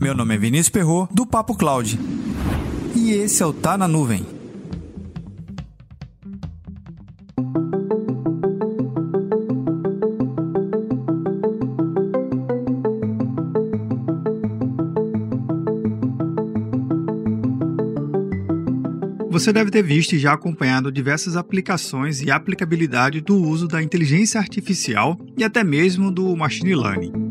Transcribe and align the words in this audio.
Meu 0.00 0.14
nome 0.14 0.34
é 0.34 0.38
Vinícius 0.38 0.68
Perro 0.68 1.08
do 1.10 1.26
Papo 1.26 1.54
Cloud. 1.54 1.98
E 2.94 3.12
esse 3.12 3.42
é 3.42 3.46
o 3.46 3.52
Tá 3.52 3.78
na 3.78 3.88
Nuvem. 3.88 4.26
Você 19.30 19.54
deve 19.54 19.70
ter 19.70 19.82
visto 19.82 20.12
e 20.12 20.18
já 20.18 20.34
acompanhado 20.34 20.92
diversas 20.92 21.34
aplicações 21.34 22.20
e 22.20 22.30
aplicabilidade 22.30 23.22
do 23.22 23.36
uso 23.36 23.66
da 23.66 23.82
inteligência 23.82 24.38
artificial 24.38 25.18
e 25.34 25.42
até 25.42 25.64
mesmo 25.64 26.10
do 26.10 26.36
machine 26.36 26.74
learning. 26.74 27.29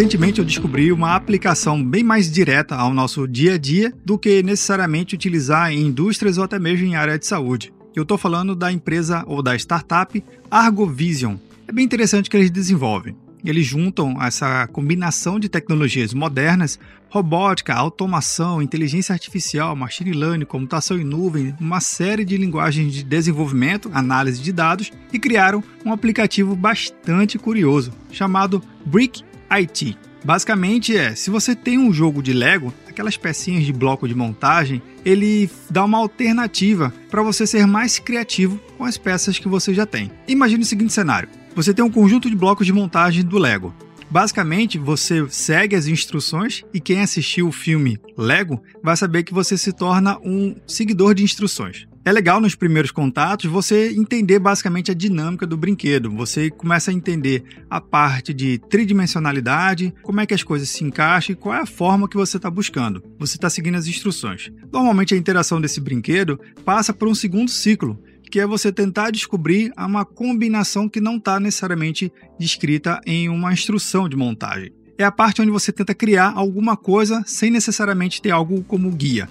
Recentemente 0.00 0.38
eu 0.38 0.46
descobri 0.46 0.90
uma 0.90 1.14
aplicação 1.14 1.84
bem 1.84 2.02
mais 2.02 2.32
direta 2.32 2.74
ao 2.74 2.94
nosso 2.94 3.28
dia 3.28 3.56
a 3.56 3.58
dia 3.58 3.92
do 4.02 4.18
que 4.18 4.42
necessariamente 4.42 5.14
utilizar 5.14 5.70
em 5.70 5.88
indústrias 5.88 6.38
ou 6.38 6.44
até 6.44 6.58
mesmo 6.58 6.86
em 6.86 6.94
área 6.94 7.18
de 7.18 7.26
saúde. 7.26 7.70
Eu 7.94 8.04
estou 8.04 8.16
falando 8.16 8.56
da 8.56 8.72
empresa 8.72 9.22
ou 9.26 9.42
da 9.42 9.54
startup 9.56 10.24
Argovision, 10.50 11.36
é 11.68 11.72
bem 11.72 11.84
interessante 11.84 12.30
que 12.30 12.36
eles 12.38 12.50
desenvolvem. 12.50 13.14
Eles 13.44 13.66
juntam 13.66 14.16
essa 14.22 14.66
combinação 14.68 15.38
de 15.38 15.50
tecnologias 15.50 16.14
modernas, 16.14 16.78
robótica, 17.10 17.74
automação, 17.74 18.62
inteligência 18.62 19.12
artificial, 19.12 19.76
machine 19.76 20.12
learning, 20.12 20.46
computação 20.46 20.98
em 20.98 21.04
nuvem, 21.04 21.54
uma 21.60 21.80
série 21.80 22.24
de 22.24 22.38
linguagens 22.38 22.94
de 22.94 23.04
desenvolvimento, 23.04 23.90
análise 23.92 24.40
de 24.40 24.50
dados 24.50 24.90
e 25.12 25.18
criaram 25.18 25.62
um 25.84 25.92
aplicativo 25.92 26.56
bastante 26.56 27.38
curioso 27.38 27.92
chamado 28.10 28.62
Brick 28.86 29.28
IT. 29.50 29.96
Basicamente 30.24 30.96
é, 30.96 31.14
se 31.14 31.30
você 31.30 31.54
tem 31.54 31.78
um 31.78 31.92
jogo 31.92 32.22
de 32.22 32.32
Lego, 32.32 32.72
aquelas 32.86 33.16
pecinhas 33.16 33.64
de 33.64 33.72
bloco 33.72 34.06
de 34.06 34.14
montagem, 34.14 34.82
ele 35.04 35.50
dá 35.70 35.84
uma 35.84 35.98
alternativa 35.98 36.92
para 37.10 37.22
você 37.22 37.46
ser 37.46 37.66
mais 37.66 37.98
criativo 37.98 38.60
com 38.76 38.84
as 38.84 38.98
peças 38.98 39.38
que 39.38 39.48
você 39.48 39.72
já 39.72 39.86
tem. 39.86 40.10
Imagine 40.28 40.62
o 40.62 40.66
seguinte 40.66 40.92
cenário: 40.92 41.28
você 41.54 41.72
tem 41.72 41.84
um 41.84 41.90
conjunto 41.90 42.28
de 42.28 42.36
blocos 42.36 42.66
de 42.66 42.72
montagem 42.72 43.24
do 43.24 43.38
Lego. 43.38 43.74
Basicamente, 44.10 44.76
você 44.76 45.24
segue 45.28 45.76
as 45.76 45.86
instruções 45.86 46.64
e 46.74 46.80
quem 46.80 47.00
assistiu 47.00 47.46
o 47.46 47.52
filme 47.52 47.96
Lego 48.18 48.60
vai 48.82 48.96
saber 48.96 49.22
que 49.22 49.32
você 49.32 49.56
se 49.56 49.72
torna 49.72 50.18
um 50.18 50.56
seguidor 50.66 51.14
de 51.14 51.22
instruções. 51.22 51.86
É 52.02 52.10
legal 52.10 52.40
nos 52.40 52.54
primeiros 52.54 52.90
contatos 52.90 53.48
você 53.48 53.92
entender 53.92 54.38
basicamente 54.38 54.90
a 54.90 54.94
dinâmica 54.94 55.46
do 55.46 55.56
brinquedo. 55.56 56.10
Você 56.10 56.50
começa 56.50 56.90
a 56.90 56.94
entender 56.94 57.44
a 57.68 57.78
parte 57.80 58.32
de 58.32 58.58
tridimensionalidade, 58.70 59.94
como 60.02 60.20
é 60.20 60.26
que 60.26 60.34
as 60.34 60.42
coisas 60.42 60.70
se 60.70 60.82
encaixam 60.82 61.34
e 61.34 61.36
qual 61.36 61.54
é 61.54 61.60
a 61.60 61.66
forma 61.66 62.08
que 62.08 62.16
você 62.16 62.38
está 62.38 62.50
buscando. 62.50 63.02
Você 63.18 63.36
está 63.36 63.50
seguindo 63.50 63.76
as 63.76 63.86
instruções. 63.86 64.50
Normalmente 64.72 65.14
a 65.14 65.18
interação 65.18 65.60
desse 65.60 65.80
brinquedo 65.80 66.40
passa 66.64 66.92
por 66.92 67.06
um 67.06 67.14
segundo 67.14 67.50
ciclo, 67.50 68.02
que 68.30 68.38
é 68.38 68.46
você 68.46 68.72
tentar 68.72 69.10
descobrir 69.10 69.72
uma 69.76 70.04
combinação 70.04 70.88
que 70.88 71.00
não 71.00 71.16
está 71.16 71.40
necessariamente 71.40 72.12
descrita 72.38 73.00
em 73.04 73.28
uma 73.28 73.52
instrução 73.52 74.08
de 74.08 74.16
montagem. 74.16 74.72
É 74.96 75.04
a 75.04 75.10
parte 75.10 75.42
onde 75.42 75.50
você 75.50 75.72
tenta 75.72 75.94
criar 75.94 76.32
alguma 76.34 76.76
coisa 76.76 77.22
sem 77.26 77.50
necessariamente 77.50 78.22
ter 78.22 78.30
algo 78.30 78.62
como 78.62 78.90
guia. 78.90 79.28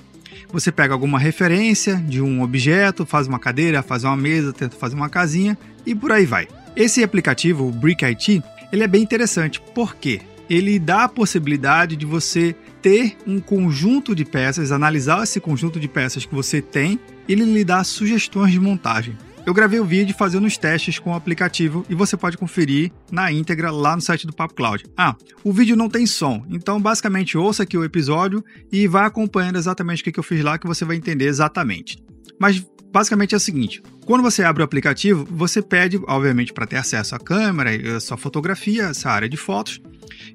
Você 0.52 0.72
pega 0.72 0.94
alguma 0.94 1.20
referência 1.20 1.95
de 1.95 2.22
um 2.22 2.42
objeto, 2.42 3.05
faz 3.05 3.27
uma 3.27 3.39
cadeira, 3.39 3.83
faz 3.83 4.03
uma 4.03 4.17
mesa, 4.17 4.52
tenta 4.52 4.75
fazer 4.75 4.95
uma 4.95 5.09
casinha 5.09 5.58
e 5.86 5.95
por 5.95 6.11
aí 6.11 6.25
vai. 6.25 6.47
Esse 6.75 7.03
aplicativo, 7.03 7.67
o 7.67 7.72
Brick 7.72 8.03
IT, 8.03 8.44
ele 8.72 8.83
é 8.83 8.88
bem 8.88 9.03
interessante. 9.03 9.61
Por 9.73 9.95
quê? 9.95 10.21
Ele 10.49 10.80
dá 10.80 11.04
a 11.04 11.09
possibilidade 11.09 11.95
de 11.95 12.05
você 12.05 12.55
ter 12.82 13.15
um 13.27 13.39
conjunto 13.39 14.15
de 14.15 14.26
peças, 14.26 14.71
analisar 14.71 15.23
esse 15.23 15.39
conjunto 15.39 15.80
de 15.80 15.88
peças 15.88 16.26
que 16.26 16.33
você 16.33 16.61
tem 16.61 16.99
ele 17.30 17.45
lhe 17.45 17.64
dá 17.64 17.84
sugestões 17.84 18.52
de 18.52 18.60
montagem. 18.60 19.16
Eu 19.45 19.54
gravei 19.54 19.80
o 19.80 19.86
vídeo 19.86 20.16
fazendo 20.16 20.45
os 20.45 20.58
testes 20.58 21.00
com 21.00 21.12
o 21.12 21.16
aplicativo 21.16 21.86
e 21.90 21.95
você 21.95 22.17
pode 22.17 22.38
conferir 22.38 22.92
na 23.12 23.32
íntegra 23.32 23.72
lá 23.72 23.95
no 23.95 24.02
site 24.02 24.28
do 24.28 24.34
Papo 24.34 24.54
Cloud. 24.54 24.84
Ah, 24.98 25.16
o 25.44 25.52
vídeo 25.52 25.76
não 25.76 25.89
tem 25.89 26.06
som, 26.06 26.45
então 26.50 26.80
basicamente 26.80 27.38
ouça 27.38 27.64
aqui 27.64 27.78
o 27.78 27.84
episódio 27.84 28.44
e 28.72 28.88
vá 28.88 29.06
acompanhando 29.06 29.58
exatamente 29.58 30.02
o 30.02 30.12
que 30.12 30.20
eu 30.20 30.23
fiz 30.23 30.44
lá 30.44 30.58
que 30.58 30.68
você 30.68 30.86
vai 30.86 30.98
entender 30.98 31.26
exatamente. 31.26 31.98
Mas 32.39 32.64
basicamente 32.92 33.34
é 33.34 33.38
o 33.38 33.39
seguinte: 33.39 33.82
quando 34.06 34.22
você 34.22 34.44
abre 34.44 34.62
o 34.62 34.66
aplicativo, 34.66 35.28
você 35.32 35.62
pede, 35.62 36.00
obviamente, 36.08 36.54
para 36.54 36.68
ter 36.68 36.78
acesso 36.78 37.16
à 37.16 37.20
câmera, 37.20 37.98
à 37.98 38.00
sua 38.00 38.18
fotografia, 38.18 38.84
essa 38.84 39.10
área 39.10 39.30
de 39.30 39.38
fotos, 39.38 39.80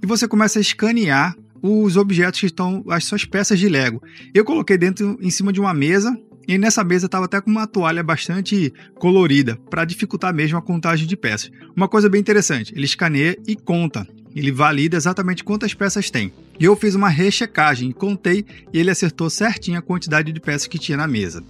e 0.03 0.07
você 0.07 0.27
começa 0.27 0.59
a 0.59 0.63
escanear 0.63 1.37
os 1.63 1.97
objetos 1.97 2.41
que 2.41 2.47
estão, 2.47 2.85
as 2.89 3.05
suas 3.05 3.25
peças 3.25 3.59
de 3.59 3.69
Lego. 3.69 4.03
Eu 4.35 4.45
coloquei 4.45 4.77
dentro 4.77 5.17
em 5.21 5.31
cima 5.31 5.53
de 5.53 5.61
uma 5.61 5.73
mesa 5.73 6.15
e 6.47 6.59
nessa 6.59 6.85
mesa 6.85 7.07
estava 7.07 7.25
até 7.27 7.41
com 7.41 7.51
uma 7.51 7.67
toalha 7.67 8.03
bastante 8.03 8.73
colorida, 8.99 9.57
para 9.71 9.85
dificultar 9.85 10.35
mesmo 10.35 10.59
a 10.59 10.63
contagem 10.63 11.07
de 11.07 11.17
peças. 11.17 11.51
Uma 11.77 11.89
coisa 11.89 12.09
bem 12.09 12.21
interessante, 12.21 12.73
ele 12.75 12.85
escaneia 12.85 13.37
e 13.47 13.57
conta. 13.57 14.07
Ele 14.35 14.53
valida 14.53 14.97
exatamente 14.97 15.45
quantas 15.45 15.75
peças 15.75 16.11
tem. 16.11 16.33
E 16.59 16.65
eu 16.65 16.77
fiz 16.77 16.95
uma 16.95 17.09
rechecagem, 17.09 17.91
contei 17.91 18.45
e 18.73 18.79
ele 18.79 18.91
acertou 18.91 19.29
certinho 19.29 19.79
a 19.79 19.83
quantidade 19.83 20.33
de 20.33 20.41
peças 20.41 20.67
que 20.67 20.79
tinha 20.79 20.97
na 20.97 21.07
mesa. 21.07 21.43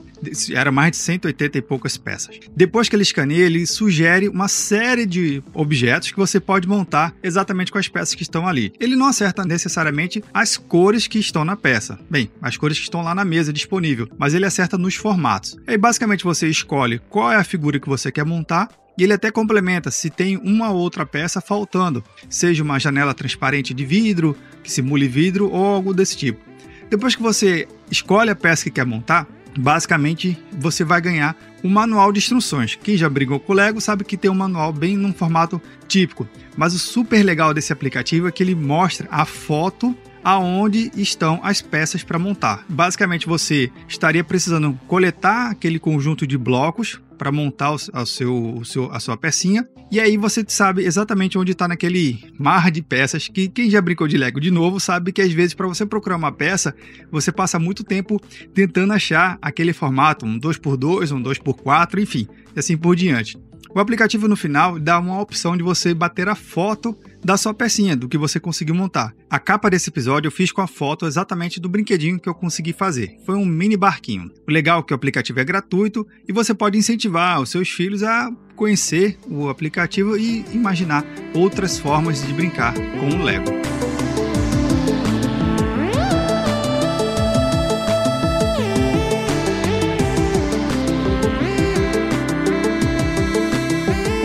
Era 0.53 0.73
mais 0.73 0.93
de 0.93 0.97
180 0.97 1.59
e 1.59 1.63
poucas 1.63 1.97
peças. 1.97 2.41
Depois 2.57 2.89
que 2.89 2.97
ele 2.97 3.03
escaneia, 3.03 3.45
ele 3.45 3.67
sugere 3.67 4.29
uma 4.29 4.49
série 4.49 5.05
de 5.05 5.43
objetos 5.53 6.11
que 6.11 6.17
você 6.17 6.41
pode 6.41 6.67
montar 6.67 7.15
exatamente 7.23 7.71
com 7.71 7.79
as 7.79 7.89
peças 7.89 8.15
que 8.15 8.23
estão 8.23 8.49
ali. 8.49 8.73
Ele 8.81 8.97
não 8.97 9.07
acerta 9.07 9.45
necessariamente 9.45 10.25
as 10.33 10.57
cores 10.57 11.07
que 11.07 11.19
estão 11.19 11.45
na 11.45 11.57
peça. 11.57 11.99
Bem, 12.09 12.31
as 12.41 12.57
cores 12.57 12.79
que 12.79 12.85
estão 12.85 13.03
lá 13.03 13.15
na 13.15 13.25
mesa 13.25 13.53
disponível, 13.53 14.09
mas 14.17 14.33
ele 14.33 14.47
acerta 14.47 14.79
nos 14.79 14.95
formatos. 14.95 15.57
Aí, 15.67 15.77
basicamente 15.77 16.25
você 16.25 16.49
escolhe 16.49 17.01
qual 17.11 17.31
é 17.31 17.37
a 17.37 17.45
figura 17.45 17.79
que 17.79 17.89
você 17.89 18.11
quer 18.11 18.25
montar 18.25 18.69
e 18.97 19.05
ele 19.05 19.13
até 19.13 19.31
complementa 19.31 19.91
se 19.91 20.11
tem 20.11 20.37
uma 20.37 20.71
outra 20.71 21.05
peça 21.05 21.41
faltando, 21.41 22.03
seja 22.29 22.63
uma 22.63 22.79
janela 22.79 23.15
transparente 23.15 23.75
de 23.75 23.85
vidro, 23.85 24.37
que 24.63 24.71
simule 24.71 25.09
vidro 25.09 25.51
ou 25.51 25.65
algo 25.65 25.93
desse 25.93 26.17
tipo. 26.17 26.41
Depois 26.89 27.15
que 27.15 27.23
você 27.23 27.67
escolhe 27.91 28.31
a 28.31 28.37
peça 28.37 28.65
que 28.65 28.71
quer 28.71 28.87
montar, 28.87 29.27
basicamente 29.59 30.39
você 30.53 30.85
vai 30.85 31.01
ganhar 31.01 31.37
um 31.63 31.69
manual 31.69 32.13
de 32.13 32.19
instruções. 32.19 32.77
Quem 32.77 32.97
já 32.97 33.09
brigou 33.09 33.41
com 33.41 33.53
o 33.53 33.57
Lego 33.57 33.81
sabe 33.81 34.05
que 34.05 34.17
tem 34.17 34.31
um 34.31 34.35
manual 34.35 34.73
bem 34.73 34.97
num 34.97 35.13
formato 35.13 35.61
típico. 35.89 36.29
Mas 36.57 36.75
o 36.75 36.79
super 36.79 37.23
legal 37.23 37.55
desse 37.55 37.73
aplicativo 37.73 38.29
é 38.29 38.33
que 38.33 38.43
ele 38.43 38.55
mostra 38.55 39.09
a 39.11 39.25
foto 39.25 39.97
aonde 40.23 40.91
estão 40.97 41.39
as 41.43 41.61
peças 41.61 42.03
para 42.03 42.19
montar. 42.19 42.65
Basicamente, 42.69 43.27
você 43.27 43.71
estaria 43.87 44.25
precisando 44.25 44.79
coletar 44.87 45.51
aquele 45.51 45.79
conjunto 45.79 46.27
de 46.27 46.39
blocos 46.39 47.01
para 47.17 47.33
montar 47.33 47.73
o, 47.73 47.79
seu, 48.07 48.57
o 48.57 48.65
seu, 48.65 48.91
a 48.93 49.01
sua 49.01 49.17
pecinha. 49.17 49.67
E 49.91 50.01
aí 50.01 50.17
você 50.17 50.45
sabe 50.47 50.85
exatamente 50.85 51.39
onde 51.39 51.53
está 51.53 51.69
naquele 51.69 52.19
mar 52.39 52.71
de 52.71 52.83
peças 52.83 53.29
que 53.29 53.49
quem 53.49 53.71
já 53.71 53.81
brincou 53.81 54.09
de 54.09 54.17
Lego 54.17 54.41
de 54.41 54.51
novo 54.51 54.81
sabe 54.81 55.13
que 55.13 55.23
às 55.23 55.33
vezes 55.33 55.55
para 55.55 55.67
você 55.67 55.87
procurar 55.87 56.17
uma 56.17 56.33
peça, 56.33 56.75
você 57.11 57.31
passa 57.31 57.59
muito 57.59 57.85
tempo 57.85 58.21
tentando 58.53 58.93
achar 58.93 59.39
aquele 59.41 59.73
formato, 59.73 60.27
um 60.27 60.39
2x2, 60.39 61.13
um 61.13 61.23
2x4, 61.23 62.03
enfim, 62.03 62.27
e 62.55 62.59
assim 62.59 62.77
por 62.77 62.97
diante. 62.97 63.39
O 63.75 63.81
aplicativo 63.81 64.29
no 64.29 64.37
final 64.37 64.79
dá 64.79 65.01
uma 65.01 65.21
opção 65.21 65.57
de 65.57 65.63
você 65.63 65.93
bater 65.93 66.29
a 66.29 66.37
foto 66.37 66.97
da 67.25 67.37
sua 67.37 67.55
pecinha, 67.55 67.97
do 67.97 68.09
que 68.09 68.19
você 68.19 68.39
conseguiu 68.39 68.75
montar. 68.75 69.15
A 69.31 69.39
capa 69.39 69.71
desse 69.71 69.89
episódio 69.89 70.29
eu 70.29 70.33
fiz 70.33 70.53
com 70.53 70.61
a 70.61 70.67
foto 70.67 71.07
exatamente 71.07 71.59
do 71.59 71.69
brinquedinho 71.69 72.21
que 72.21 72.29
eu 72.29 72.35
consegui 72.35 72.73
fazer. 72.73 73.17
Foi 73.25 73.35
um 73.35 73.47
mini 73.47 73.77
barquinho. 73.77 74.31
O 74.47 74.53
legal 74.53 74.81
é 74.81 74.83
que 74.83 74.93
o 74.93 74.97
aplicativo 74.97 75.41
é 75.41 75.45
gratuito 75.45 76.07
e 76.29 76.33
você 76.33 76.53
pode 76.53 76.77
incentivar 76.77 77.41
os 77.41 77.49
seus 77.49 77.71
filhos 77.71 78.03
a 78.03 78.31
conhecer 78.55 79.19
o 79.27 79.49
aplicativo 79.49 80.17
e 80.17 80.45
imaginar 80.53 81.05
outras 81.35 81.79
formas 81.79 82.25
de 82.25 82.33
brincar 82.33 82.75
com 82.75 83.09
o 83.09 83.23
Lego. 83.25 83.51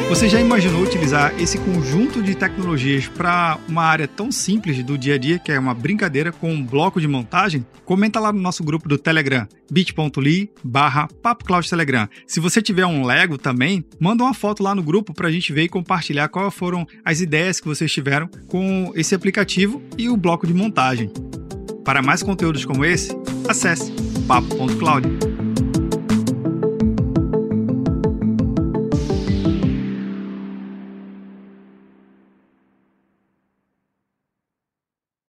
Você 0.10 0.28
já 0.28 0.42
imaginou 0.42 0.82
utilizar 0.82 1.40
esse 1.40 1.60
conjunto 1.60 2.24
de 2.24 2.34
tecnologias 2.34 3.08
para 3.08 3.60
uma 3.68 3.84
área 3.84 4.08
tão 4.08 4.32
simples 4.32 4.84
do 4.84 4.98
dia 4.98 5.14
a 5.14 5.18
dia, 5.20 5.38
que 5.38 5.52
é 5.52 5.60
uma 5.60 5.76
brincadeira 5.76 6.32
com 6.32 6.52
um 6.52 6.66
bloco 6.66 7.00
de 7.00 7.08
montagem? 7.08 7.64
Comenta 7.86 8.20
lá 8.20 8.34
no 8.34 8.42
nosso 8.42 8.64
grupo 8.64 8.90
do 8.90 8.98
Telegram, 8.98 9.48
bit.ly 9.72 10.50
barra 10.64 11.08
Telegram. 11.70 12.10
Se 12.26 12.40
você 12.40 12.60
tiver 12.60 12.88
um 12.88 13.06
Lego 13.06 13.38
também, 13.38 13.86
manda 14.00 14.24
uma 14.24 14.34
foto 14.34 14.64
lá 14.64 14.74
no 14.74 14.82
grupo 14.82 15.14
para 15.14 15.28
a 15.28 15.32
gente 15.32 15.54
ver 15.54 15.66
e 15.66 15.70
compartilhar 15.70 16.28
quais 16.28 16.56
foram 16.56 16.88
as 17.06 17.22
ideias 17.22 17.60
que 17.60 17.68
vocês 17.68 17.92
tiveram 17.92 18.28
com 18.48 18.92
esse 18.96 19.14
aplicativo 19.14 19.80
e 19.96 20.10
o 20.10 20.18
bloco 20.18 20.48
de 20.48 20.56
montagem. 20.56 21.12
Para 21.86 22.02
mais 22.02 22.24
conteúdos 22.24 22.66
como 22.66 22.84
esse, 22.84 23.16
acesse 23.48 23.94
papo.cloud. 24.28 25.29